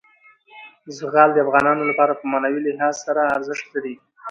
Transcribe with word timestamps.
زغال 0.97 1.29
د 1.33 1.37
افغانانو 1.45 1.83
لپاره 1.89 2.13
په 2.19 2.25
معنوي 2.31 2.61
لحاظ 2.67 2.95
ارزښت 3.37 3.65
لري. 3.75 3.95